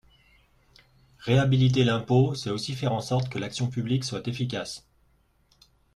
[1.19, 4.87] Réhabiliter l’impôt, c’est aussi faire en sorte que l’action publique soit efficace.